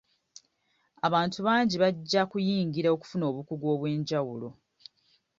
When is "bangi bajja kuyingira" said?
1.47-2.87